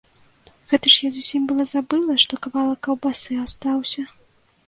Гэта 0.69 0.87
ж 0.93 1.09
я 1.09 1.11
зусім 1.17 1.43
была 1.51 1.65
забыла, 1.73 2.17
што 2.25 2.33
кавалак 2.45 2.79
каўбасы 2.87 3.37
астаўся. 3.45 4.07